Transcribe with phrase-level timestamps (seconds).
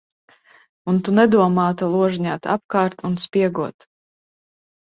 [0.93, 3.89] Un tu nedomā te ložņāt apkārt un spiegot.